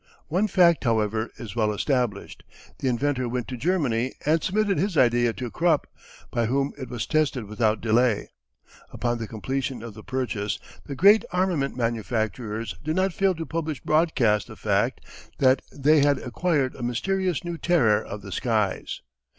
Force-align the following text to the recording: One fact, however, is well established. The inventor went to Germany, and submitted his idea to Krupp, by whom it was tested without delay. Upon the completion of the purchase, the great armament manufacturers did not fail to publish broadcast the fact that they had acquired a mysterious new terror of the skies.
One 0.29 0.47
fact, 0.47 0.83
however, 0.83 1.29
is 1.37 1.55
well 1.55 1.71
established. 1.71 2.41
The 2.79 2.87
inventor 2.87 3.29
went 3.29 3.47
to 3.49 3.55
Germany, 3.55 4.13
and 4.25 4.41
submitted 4.43 4.79
his 4.79 4.97
idea 4.97 5.31
to 5.33 5.51
Krupp, 5.51 5.85
by 6.31 6.47
whom 6.47 6.73
it 6.75 6.89
was 6.89 7.05
tested 7.05 7.43
without 7.43 7.81
delay. 7.81 8.31
Upon 8.89 9.19
the 9.19 9.27
completion 9.27 9.83
of 9.83 9.93
the 9.93 10.01
purchase, 10.01 10.57
the 10.87 10.95
great 10.95 11.23
armament 11.31 11.77
manufacturers 11.77 12.73
did 12.83 12.95
not 12.95 13.13
fail 13.13 13.35
to 13.35 13.45
publish 13.45 13.79
broadcast 13.81 14.47
the 14.47 14.55
fact 14.55 15.01
that 15.37 15.61
they 15.71 15.99
had 16.01 16.17
acquired 16.17 16.73
a 16.73 16.81
mysterious 16.81 17.43
new 17.45 17.59
terror 17.59 18.01
of 18.03 18.23
the 18.23 18.31
skies. 18.31 19.01